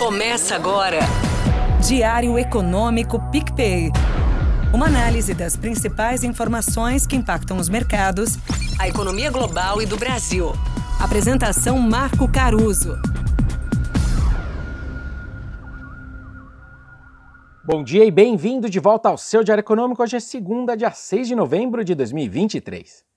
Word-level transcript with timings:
Começa 0.00 0.56
agora. 0.56 1.00
Diário 1.86 2.38
Econômico 2.38 3.20
PicPay. 3.30 3.90
Uma 4.72 4.86
análise 4.86 5.34
das 5.34 5.58
principais 5.58 6.24
informações 6.24 7.06
que 7.06 7.14
impactam 7.14 7.58
os 7.58 7.68
mercados, 7.68 8.38
a 8.78 8.88
economia 8.88 9.30
global 9.30 9.82
e 9.82 9.84
do 9.84 9.98
Brasil. 9.98 10.52
Apresentação 10.98 11.78
Marco 11.78 12.26
Caruso. 12.32 12.96
Bom 17.62 17.84
dia 17.84 18.06
e 18.06 18.10
bem-vindo 18.10 18.70
de 18.70 18.80
volta 18.80 19.10
ao 19.10 19.18
seu 19.18 19.44
Diário 19.44 19.60
Econômico. 19.60 20.02
Hoje 20.02 20.16
é 20.16 20.20
segunda, 20.20 20.74
dia 20.74 20.92
6 20.92 21.28
de 21.28 21.36
novembro 21.36 21.84
de 21.84 21.94
2023. 21.94 23.09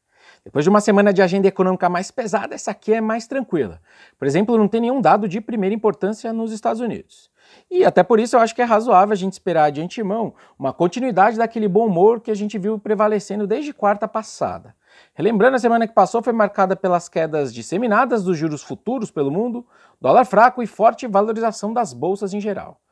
Depois 0.46 0.66
de 0.66 0.70
uma 0.70 0.82
semana 0.82 1.14
de 1.14 1.22
agenda 1.22 1.48
econômica 1.48 1.88
mais 1.88 2.12
pesada, 2.12 2.54
essa 2.54 2.72
aqui 2.72 2.94
é 2.94 3.00
mais 3.00 3.26
tranquila. 3.26 3.80
Por 4.20 4.28
exemplo, 4.28 4.58
não 4.58 4.68
tem 4.68 4.82
nenhum 4.82 5.00
dado 5.00 5.26
de 5.26 5.40
primeira 5.40 5.74
importância 5.74 6.34
nos 6.34 6.52
Estados 6.52 6.82
Unidos. 6.82 7.32
E 7.72 7.86
até 7.86 8.04
por 8.04 8.20
isso 8.20 8.36
eu 8.36 8.42
acho 8.42 8.54
que 8.54 8.62
é 8.62 8.66
razoável 8.66 9.14
a 9.14 9.16
gente 9.16 9.34
esperar 9.34 9.72
de 9.72 9.82
antemão 9.82 10.34
uma 10.60 10.74
continuidade 10.74 11.38
daquele 11.38 11.68
bom 11.68 11.88
humor 11.88 12.20
que 12.20 12.30
a 12.30 12.36
gente 12.36 12.58
viu 12.58 12.78
prevalecendo 12.78 13.48
desde 13.48 13.74
quarta 13.74 14.06
passada. 14.06 14.76
Relembrando, 15.14 15.56
a 15.56 15.60
semana 15.60 15.88
que 15.88 15.94
passou 15.94 16.22
foi 16.22 16.34
marcada 16.34 16.76
pelas 16.76 17.08
quedas 17.08 17.54
disseminadas 17.54 18.24
dos 18.24 18.38
juros 18.38 18.62
futuros 18.62 19.10
pelo 19.10 19.32
mundo, 19.32 19.66
dólar 20.00 20.26
fraco 20.26 20.62
e 20.62 20.68
forte 20.68 21.08
valorização 21.08 21.74
das 21.74 21.94
bolsas 21.94 22.34
em 22.34 22.42
geral. 22.42 22.83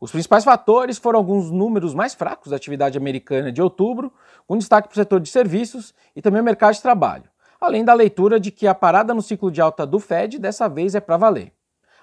Os 0.00 0.10
principais 0.10 0.44
fatores 0.44 0.98
foram 0.98 1.18
alguns 1.18 1.50
números 1.50 1.94
mais 1.94 2.14
fracos 2.14 2.50
da 2.50 2.56
atividade 2.56 2.98
americana 2.98 3.50
de 3.50 3.62
outubro, 3.62 4.12
com 4.46 4.58
destaque 4.58 4.88
para 4.88 4.94
o 4.94 4.96
setor 4.96 5.20
de 5.20 5.30
serviços 5.30 5.94
e 6.14 6.20
também 6.20 6.40
o 6.40 6.44
mercado 6.44 6.74
de 6.74 6.82
trabalho, 6.82 7.30
além 7.60 7.84
da 7.84 7.94
leitura 7.94 8.38
de 8.38 8.50
que 8.50 8.66
a 8.66 8.74
parada 8.74 9.14
no 9.14 9.22
ciclo 9.22 9.50
de 9.50 9.60
alta 9.60 9.86
do 9.86 9.98
Fed 9.98 10.38
dessa 10.38 10.68
vez 10.68 10.94
é 10.94 11.00
para 11.00 11.16
valer. 11.16 11.52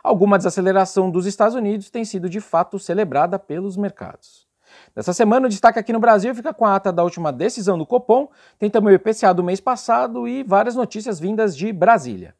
Alguma 0.03 0.37
desaceleração 0.37 1.09
dos 1.09 1.25
Estados 1.25 1.55
Unidos 1.55 1.89
tem 1.89 2.03
sido 2.03 2.29
de 2.29 2.41
fato 2.41 2.77
celebrada 2.77 3.39
pelos 3.39 3.77
mercados. 3.77 4.47
Nessa 4.95 5.13
semana, 5.13 5.45
o 5.45 5.49
destaque 5.49 5.79
aqui 5.79 5.93
no 5.93 5.99
Brasil 5.99 6.33
fica 6.33 6.53
com 6.53 6.65
a 6.65 6.75
ata 6.75 6.91
da 6.91 7.03
última 7.03 7.31
decisão 7.31 7.77
do 7.77 7.85
Copom, 7.85 8.29
tem 8.57 8.69
também 8.69 8.93
o 8.93 8.95
IPCA 8.95 9.33
do 9.33 9.43
mês 9.43 9.61
passado 9.61 10.27
e 10.27 10.43
várias 10.43 10.75
notícias 10.75 11.19
vindas 11.19 11.55
de 11.55 11.71
Brasília. 11.71 12.35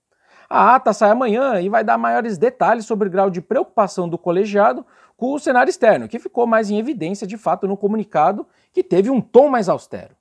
A 0.55 0.75
ata 0.75 0.93
sai 0.93 1.09
amanhã 1.09 1.59
e 1.59 1.67
vai 1.67 1.83
dar 1.83 1.97
maiores 1.97 2.37
detalhes 2.37 2.85
sobre 2.85 3.07
o 3.07 3.11
grau 3.11 3.27
de 3.27 3.41
preocupação 3.41 4.07
do 4.07 4.19
colegiado 4.19 4.85
com 5.17 5.33
o 5.33 5.39
cenário 5.39 5.71
externo, 5.71 6.07
que 6.07 6.19
ficou 6.19 6.45
mais 6.45 6.69
em 6.69 6.77
evidência 6.77 7.25
de 7.25 7.37
fato 7.37 7.67
no 7.67 7.75
comunicado, 7.75 8.45
que 8.71 8.83
teve 8.83 9.09
um 9.09 9.19
tom 9.19 9.49
mais 9.49 9.67
austero. 9.67 10.15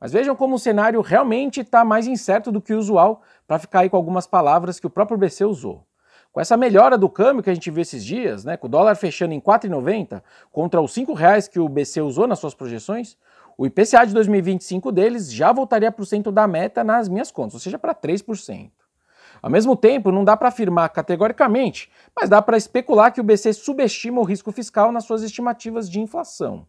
Mas 0.00 0.10
vejam 0.10 0.34
como 0.34 0.56
o 0.56 0.58
cenário 0.58 1.00
realmente 1.02 1.60
está 1.60 1.84
mais 1.84 2.08
incerto 2.08 2.50
do 2.50 2.60
que 2.60 2.74
o 2.74 2.78
usual, 2.78 3.22
para 3.46 3.60
ficar 3.60 3.80
aí 3.82 3.88
com 3.88 3.96
algumas 3.96 4.26
palavras 4.26 4.80
que 4.80 4.88
o 4.88 4.90
próprio 4.90 5.16
BC 5.16 5.44
usou. 5.44 5.86
Com 6.32 6.40
essa 6.40 6.56
melhora 6.56 6.98
do 6.98 7.08
câmbio 7.08 7.44
que 7.44 7.50
a 7.50 7.54
gente 7.54 7.70
viu 7.70 7.82
esses 7.82 8.04
dias, 8.04 8.44
né, 8.44 8.56
com 8.56 8.66
o 8.66 8.70
dólar 8.70 8.96
fechando 8.96 9.34
em 9.34 9.38
R$ 9.38 9.44
4,90 9.44 10.20
contra 10.50 10.80
os 10.80 10.96
R$ 10.96 11.06
5,00 11.06 11.48
que 11.48 11.60
o 11.60 11.68
BC 11.68 12.00
usou 12.00 12.26
nas 12.26 12.40
suas 12.40 12.54
projeções, 12.54 13.16
o 13.56 13.64
IPCA 13.64 14.04
de 14.04 14.12
2025 14.12 14.90
deles 14.90 15.32
já 15.32 15.52
voltaria 15.52 15.92
para 15.92 16.02
o 16.02 16.06
centro 16.06 16.32
da 16.32 16.48
meta 16.48 16.82
nas 16.82 17.08
minhas 17.08 17.30
contas, 17.30 17.54
ou 17.54 17.60
seja, 17.60 17.78
para 17.78 17.94
3%. 17.94 18.72
Ao 19.46 19.52
mesmo 19.52 19.76
tempo, 19.76 20.10
não 20.10 20.24
dá 20.24 20.36
para 20.36 20.48
afirmar 20.48 20.88
categoricamente, 20.88 21.88
mas 22.20 22.28
dá 22.28 22.42
para 22.42 22.56
especular 22.56 23.12
que 23.12 23.20
o 23.20 23.22
BC 23.22 23.52
subestima 23.52 24.20
o 24.20 24.24
risco 24.24 24.50
fiscal 24.50 24.90
nas 24.90 25.04
suas 25.04 25.22
estimativas 25.22 25.88
de 25.88 26.00
inflação. 26.00 26.66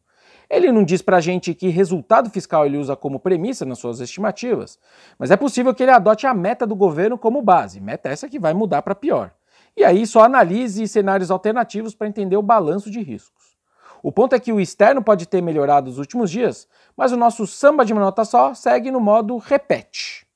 Ele 0.47 0.71
não 0.71 0.83
diz 0.83 1.01
para 1.01 1.17
a 1.17 1.19
gente 1.19 1.55
que 1.55 1.69
resultado 1.69 2.29
fiscal 2.29 2.67
ele 2.67 2.77
usa 2.77 2.95
como 2.95 3.19
premissa 3.19 3.65
nas 3.65 3.79
suas 3.79 3.99
estimativas, 3.99 4.77
mas 5.17 5.31
é 5.31 5.35
possível 5.35 5.73
que 5.73 5.81
ele 5.81 5.91
adote 5.91 6.27
a 6.27 6.35
meta 6.35 6.67
do 6.67 6.75
governo 6.75 7.17
como 7.17 7.41
base, 7.41 7.81
meta 7.81 8.09
essa 8.09 8.29
que 8.29 8.37
vai 8.37 8.53
mudar 8.53 8.83
para 8.83 8.93
pior. 8.93 9.31
E 9.75 9.83
aí 9.83 10.05
só 10.05 10.25
analise 10.25 10.87
cenários 10.87 11.31
alternativos 11.31 11.95
para 11.95 12.07
entender 12.07 12.37
o 12.37 12.43
balanço 12.43 12.91
de 12.91 13.01
riscos. 13.01 13.57
O 14.03 14.11
ponto 14.11 14.35
é 14.35 14.39
que 14.39 14.53
o 14.53 14.61
externo 14.61 15.01
pode 15.01 15.27
ter 15.27 15.41
melhorado 15.41 15.87
nos 15.87 15.97
últimos 15.97 16.29
dias, 16.29 16.67
mas 16.95 17.11
o 17.11 17.17
nosso 17.17 17.47
samba 17.47 17.83
de 17.83 17.91
uma 17.91 18.03
nota 18.03 18.23
só 18.23 18.53
segue 18.53 18.91
no 18.91 18.99
modo 18.99 19.37
repete. 19.37 20.26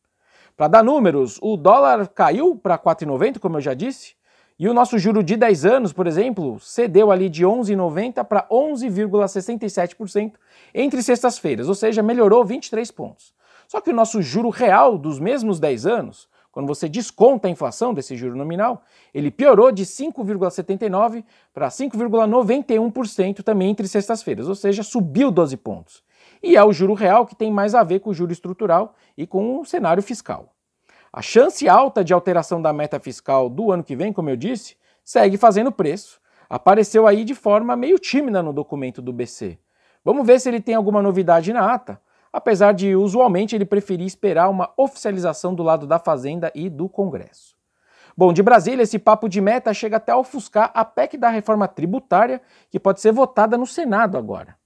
Para 0.56 0.68
dar 0.68 0.84
números, 0.84 1.40
o 1.42 1.56
dólar 1.58 2.08
caiu 2.08 2.56
para 2.56 2.78
4,90, 2.78 3.40
como 3.40 3.58
eu 3.58 3.62
já 3.62 3.74
disse, 3.74 4.14
e 4.60 4.70
o 4.70 4.74
nosso 4.74 5.00
juro 5.00 5.24
de 5.24 5.36
10 5.36 5.66
anos, 5.66 5.92
por 5.92 6.06
exemplo, 6.06 6.60
cedeu 6.60 7.12
ali 7.12 7.30
de 7.30 7.44
11,90 7.44 8.24
para 8.24 8.48
11,67% 8.48 10.34
entre 10.74 11.02
sextas-feiras, 11.02 11.68
ou 11.68 11.74
seja, 11.74 12.04
melhorou 12.04 12.46
23 12.46 12.92
pontos. 12.92 13.34
Só 13.68 13.82
que 13.82 13.90
o 13.90 13.94
nosso 13.94 14.22
juro 14.22 14.50
real 14.50 14.98
dos 15.00 15.20
mesmos 15.20 15.60
10 15.60 15.88
anos, 15.88 16.30
quando 16.52 16.68
você 16.68 16.88
desconta 16.88 17.48
a 17.48 17.52
inflação 17.52 17.94
desse 17.94 18.16
juro 18.16 18.36
nominal, 18.36 18.84
ele 19.14 19.32
piorou 19.32 19.72
de 19.72 19.84
5,79 19.84 21.24
para 21.54 21.70
5,91% 21.70 23.42
também 23.42 23.72
entre 23.72 23.88
sextas-feiras, 23.88 24.48
ou 24.48 24.56
seja, 24.56 24.84
subiu 24.84 25.32
12 25.32 25.58
pontos 25.58 26.04
e 26.42 26.56
é 26.56 26.64
o 26.64 26.74
juro 26.74 26.94
real 26.94 27.26
que 27.26 27.36
tem 27.36 27.52
mais 27.52 27.76
a 27.76 27.84
ver 27.84 28.00
com 28.00 28.10
o 28.10 28.14
juro 28.14 28.32
estrutural 28.32 28.96
e 29.18 29.28
com 29.28 29.60
o 29.60 29.66
cenário 29.66 30.02
fiscal. 30.02 30.54
A 31.14 31.22
chance 31.22 31.68
alta 31.68 32.04
de 32.04 32.14
alteração 32.14 32.62
da 32.62 32.72
meta 32.72 33.00
fiscal 33.00 33.50
do 33.50 33.72
ano 33.72 33.84
que 33.84 33.96
vem, 33.96 34.14
como 34.14 34.30
eu 34.30 34.38
disse, 34.38 34.78
segue 35.04 35.38
fazendo 35.38 35.72
preço. 35.72 36.20
Apareceu 36.50 37.06
aí 37.06 37.24
de 37.24 37.36
forma 37.36 37.76
meio 37.76 38.00
tímida 38.00 38.42
no 38.42 38.54
documento 38.54 39.02
do 39.02 39.12
BC. 39.12 39.58
Vamos 40.04 40.26
ver 40.26 40.40
se 40.40 40.50
ele 40.50 40.62
tem 40.62 40.74
alguma 40.74 41.02
novidade 41.02 41.54
na 41.54 41.74
ata, 41.74 42.02
apesar 42.32 42.74
de 42.74 42.96
usualmente 42.96 43.56
ele 43.56 43.66
preferir 43.66 44.08
esperar 44.08 44.50
uma 44.50 44.72
oficialização 44.78 45.54
do 45.54 45.64
lado 45.64 45.86
da 45.86 46.00
Fazenda 46.00 46.52
e 46.56 46.70
do 46.70 46.88
Congresso. 46.88 47.56
Bom, 48.16 48.34
de 48.34 48.44
Brasília, 48.44 48.84
esse 48.84 49.00
papo 49.00 49.30
de 49.30 49.40
meta 49.40 49.74
chega 49.74 49.98
até 49.98 50.12
a 50.12 50.18
ofuscar 50.18 50.72
a 50.74 50.84
PEC 50.84 51.18
da 51.18 51.30
reforma 51.30 51.68
tributária, 51.68 52.42
que 52.70 52.80
pode 52.80 53.00
ser 53.02 53.12
votada 53.12 53.58
no 53.58 53.66
Senado 53.66 54.18
agora. 54.18 54.61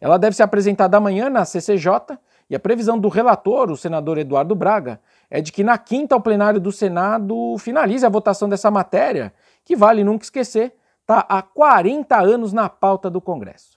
Ela 0.00 0.18
deve 0.18 0.36
ser 0.36 0.42
apresentada 0.42 0.96
amanhã 0.96 1.28
na 1.30 1.44
CCJ 1.44 2.18
e 2.48 2.54
a 2.54 2.60
previsão 2.60 2.98
do 2.98 3.08
relator, 3.08 3.70
o 3.70 3.76
senador 3.76 4.18
Eduardo 4.18 4.54
Braga, 4.54 5.00
é 5.30 5.40
de 5.40 5.50
que 5.50 5.64
na 5.64 5.76
quinta 5.76 6.14
o 6.14 6.20
plenário 6.20 6.60
do 6.60 6.70
Senado 6.70 7.56
finalize 7.58 8.06
a 8.06 8.08
votação 8.08 8.48
dessa 8.48 8.70
matéria, 8.70 9.32
que 9.64 9.74
vale 9.74 10.04
nunca 10.04 10.24
esquecer, 10.24 10.74
está 11.00 11.26
há 11.28 11.42
40 11.42 12.16
anos 12.16 12.52
na 12.52 12.68
pauta 12.68 13.10
do 13.10 13.20
Congresso. 13.20 13.76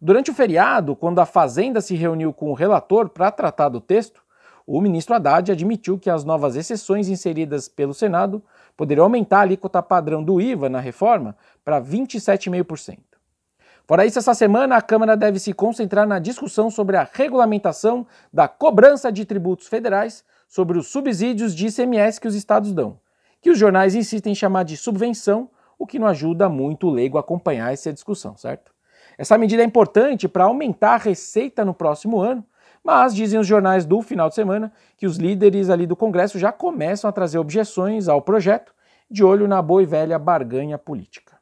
Durante 0.00 0.30
o 0.30 0.34
feriado, 0.34 0.94
quando 0.94 1.20
a 1.20 1.26
Fazenda 1.26 1.80
se 1.80 1.94
reuniu 1.94 2.32
com 2.32 2.50
o 2.50 2.54
relator 2.54 3.08
para 3.08 3.30
tratar 3.30 3.68
do 3.68 3.80
texto, 3.80 4.22
o 4.66 4.80
ministro 4.80 5.14
Haddad 5.14 5.50
admitiu 5.50 5.98
que 5.98 6.10
as 6.10 6.24
novas 6.24 6.54
exceções 6.54 7.08
inseridas 7.08 7.68
pelo 7.68 7.94
Senado 7.94 8.42
poderiam 8.76 9.04
aumentar 9.04 9.38
a 9.38 9.40
alíquota 9.40 9.82
padrão 9.82 10.22
do 10.22 10.40
IVA 10.40 10.68
na 10.68 10.78
reforma 10.78 11.36
para 11.64 11.80
27,5%. 11.80 12.98
Fora 13.88 14.04
isso, 14.04 14.18
essa 14.18 14.34
semana 14.34 14.76
a 14.76 14.82
Câmara 14.82 15.16
deve 15.16 15.38
se 15.38 15.54
concentrar 15.54 16.06
na 16.06 16.18
discussão 16.18 16.70
sobre 16.70 16.98
a 16.98 17.08
regulamentação 17.10 18.06
da 18.30 18.46
cobrança 18.46 19.10
de 19.10 19.24
tributos 19.24 19.66
federais 19.66 20.22
sobre 20.46 20.76
os 20.76 20.88
subsídios 20.88 21.54
de 21.54 21.68
ICMS 21.68 22.20
que 22.20 22.28
os 22.28 22.34
estados 22.34 22.74
dão, 22.74 23.00
que 23.40 23.48
os 23.48 23.58
jornais 23.58 23.94
insistem 23.94 24.32
em 24.32 24.34
chamar 24.34 24.64
de 24.64 24.76
subvenção, 24.76 25.48
o 25.78 25.86
que 25.86 25.98
não 25.98 26.06
ajuda 26.06 26.50
muito 26.50 26.86
o 26.86 26.90
leigo 26.90 27.16
a 27.16 27.20
acompanhar 27.20 27.72
essa 27.72 27.90
discussão, 27.90 28.36
certo? 28.36 28.74
Essa 29.16 29.38
medida 29.38 29.62
é 29.62 29.64
importante 29.64 30.28
para 30.28 30.44
aumentar 30.44 30.92
a 30.92 30.98
receita 30.98 31.64
no 31.64 31.72
próximo 31.72 32.20
ano, 32.20 32.44
mas 32.84 33.14
dizem 33.14 33.40
os 33.40 33.46
jornais 33.46 33.86
do 33.86 34.02
final 34.02 34.28
de 34.28 34.34
semana 34.34 34.70
que 34.98 35.06
os 35.06 35.16
líderes 35.16 35.70
ali 35.70 35.86
do 35.86 35.96
Congresso 35.96 36.38
já 36.38 36.52
começam 36.52 37.08
a 37.08 37.12
trazer 37.12 37.38
objeções 37.38 38.06
ao 38.06 38.20
projeto, 38.20 38.70
de 39.10 39.24
olho 39.24 39.48
na 39.48 39.62
boa 39.62 39.82
e 39.82 39.86
velha 39.86 40.18
barganha 40.18 40.76
política. 40.76 41.37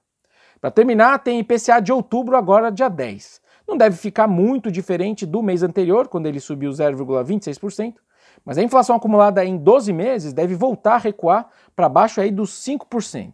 Para 0.66 0.72
terminar, 0.72 1.20
tem 1.20 1.38
IPCA 1.38 1.80
de 1.80 1.92
outubro, 1.92 2.36
agora 2.36 2.72
dia 2.72 2.88
10. 2.88 3.40
Não 3.68 3.76
deve 3.76 3.96
ficar 3.96 4.26
muito 4.26 4.68
diferente 4.68 5.24
do 5.24 5.40
mês 5.40 5.62
anterior, 5.62 6.08
quando 6.08 6.26
ele 6.26 6.40
subiu 6.40 6.72
0,26%, 6.72 7.94
mas 8.44 8.58
a 8.58 8.64
inflação 8.64 8.96
acumulada 8.96 9.44
em 9.44 9.56
12 9.56 9.92
meses 9.92 10.32
deve 10.32 10.56
voltar 10.56 10.94
a 10.94 10.98
recuar 10.98 11.48
para 11.76 11.88
baixo 11.88 12.20
aí 12.20 12.32
dos 12.32 12.50
5%. 12.66 13.32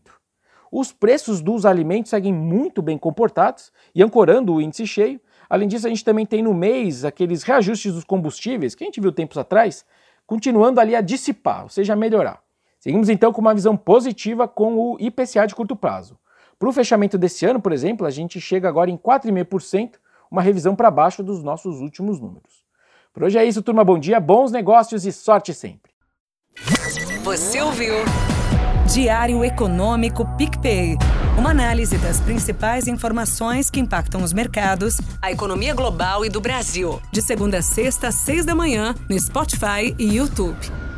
Os 0.71 0.93
preços 0.93 1.41
dos 1.41 1.65
alimentos 1.65 2.11
seguem 2.11 2.35
muito 2.35 2.83
bem 2.83 2.99
comportados 2.99 3.73
e 3.95 4.03
ancorando 4.03 4.53
o 4.53 4.61
índice 4.61 4.87
cheio. 4.87 5.19
Além 5.49 5.67
disso, 5.67 5.87
a 5.87 5.89
gente 5.89 6.05
também 6.05 6.27
tem 6.27 6.43
no 6.43 6.53
mês 6.53 7.03
aqueles 7.03 7.45
reajustes 7.45 7.95
dos 7.95 8.05
combustíveis 8.05 8.75
que 8.75 8.85
a 8.85 8.87
gente 8.87 9.01
viu 9.01 9.11
tempos 9.11 9.39
atrás, 9.39 9.87
continuando 10.27 10.79
ali 10.79 10.95
a 10.95 11.01
dissipar, 11.01 11.63
ou 11.63 11.71
seja, 11.71 11.95
a 11.95 11.97
melhorar. 11.97 12.43
Seguimos 12.79 13.09
então 13.09 13.33
com 13.33 13.41
uma 13.41 13.55
visão 13.55 13.75
positiva 13.75 14.47
com 14.47 14.77
o 14.77 14.99
IPCA 15.01 15.47
de 15.47 15.55
curto 15.55 15.75
prazo. 15.75 16.21
Para 16.63 16.69
o 16.69 16.73
fechamento 16.73 17.19
desse 17.19 17.45
ano, 17.45 17.61
por 17.61 17.73
exemplo, 17.73 18.07
a 18.07 18.11
gente 18.11 18.41
chega 18.41 18.69
agora 18.69 18.89
em 18.89 18.97
4,5%, 18.97 19.95
uma 20.31 20.41
revisão 20.41 20.77
para 20.77 20.93
baixo 20.93 21.21
dos 21.21 21.43
nossos 21.43 21.81
últimos 21.81 22.21
números. 22.21 22.63
Por 23.13 23.25
hoje 23.25 23.37
é 23.37 23.45
isso, 23.45 23.63
turma. 23.63 23.83
Bom 23.83 23.99
dia, 23.99 24.21
bons 24.21 24.53
negócios 24.53 25.05
e 25.05 25.11
sorte 25.11 25.53
sempre. 25.53 25.91
Você 27.25 27.61
ouviu? 27.61 27.95
Diário 28.95 29.45
Econômico 29.45 30.25
PicPay. 30.37 30.97
Uma 31.37 31.51
análise 31.51 31.99
das 31.99 32.21
principais 32.21 32.87
informações 32.87 33.69
que 33.69 33.81
impactam 33.81 34.23
os 34.23 34.33
mercados, 34.33 35.01
a 35.21 35.33
economia 35.33 35.75
global 35.75 36.25
e 36.25 36.29
do 36.29 36.41
Brasil. 36.41 37.03
De 37.11 37.21
segunda 37.21 37.59
a 37.59 37.63
sexta, 37.63 38.07
às 38.07 38.15
seis 38.15 38.45
da 38.45 38.55
manhã, 38.55 38.95
no 39.11 39.19
Spotify 39.19 39.97
e 39.99 40.15
YouTube. 40.17 40.92